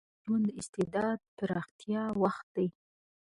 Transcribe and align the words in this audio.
د 0.03 0.03
محصل 0.07 0.15
ژوند 0.23 0.45
د 0.47 0.55
استعداد 0.59 1.19
پراختیا 1.37 2.03
وخت 2.21 2.45
دی. 2.55 2.67